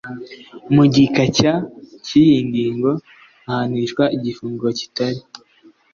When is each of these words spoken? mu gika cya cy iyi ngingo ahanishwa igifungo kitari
mu 0.73 0.83
gika 0.93 1.23
cya 1.37 1.53
cy 2.05 2.11
iyi 2.23 2.39
ngingo 2.47 2.91
ahanishwa 3.49 4.03
igifungo 4.15 4.65
kitari 4.79 5.19